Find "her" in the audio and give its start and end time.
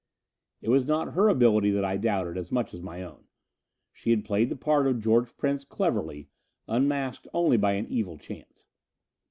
1.13-1.27